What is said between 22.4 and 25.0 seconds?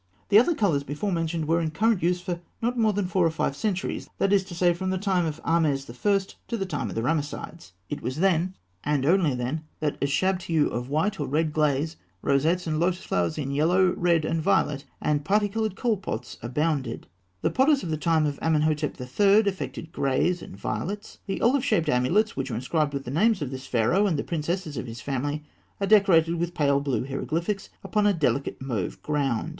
are inscribed with the names of this Pharaoh and the princesses of his